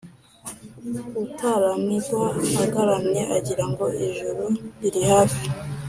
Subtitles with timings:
[1.23, 2.25] Utaranigwa
[2.63, 4.45] agaramye agirango ijuru
[4.81, 5.45] ririhafi